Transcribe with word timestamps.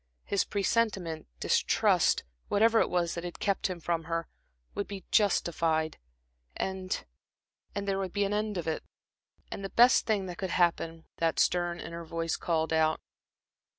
His 0.23 0.45
presentiment, 0.45 1.27
distrust 1.39 2.23
whatever 2.47 2.79
it 2.79 2.89
was 2.89 3.13
that 3.13 3.23
had 3.23 3.37
kept 3.37 3.67
him 3.67 3.79
from 3.79 4.05
her 4.05 4.27
would 4.73 4.87
be 4.87 5.05
justified, 5.11 5.99
and 6.57 7.05
and 7.75 7.87
there 7.87 7.99
would 7.99 8.11
be 8.11 8.27
the 8.27 8.35
end 8.35 8.57
of 8.57 8.67
it. 8.67 8.83
And 9.51 9.63
the 9.63 9.69
best 9.69 10.07
thing 10.07 10.25
that 10.25 10.39
could 10.39 10.49
happen, 10.49 11.05
that 11.17 11.37
stern 11.37 11.79
inner 11.79 12.03
voice 12.03 12.35
called 12.35 12.73
out. 12.73 12.99